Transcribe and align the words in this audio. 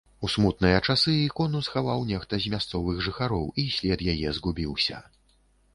У 0.25 0.27
смутныя 0.35 0.77
часы 0.93 1.13
ікону 1.27 1.61
схаваў 1.67 2.01
нехта 2.13 2.33
з 2.47 2.55
мясцовых 2.55 2.95
жыхароў 3.09 3.45
і 3.65 3.69
след 3.79 3.99
яе 4.17 4.29
згубіўся. 4.41 4.97